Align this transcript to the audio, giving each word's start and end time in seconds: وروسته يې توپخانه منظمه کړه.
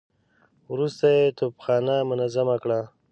وروسته 0.71 1.05
يې 1.17 1.23
توپخانه 1.39 1.95
منظمه 2.09 2.55
کړه. 2.63 2.79